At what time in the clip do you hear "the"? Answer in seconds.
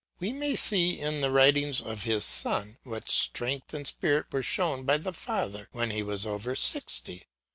1.19-1.29, 4.97-5.13